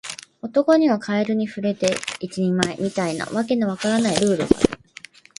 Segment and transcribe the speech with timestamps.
[0.41, 4.69] 男にはカエルに触れて一人前、みたいな訳の分からないルールがある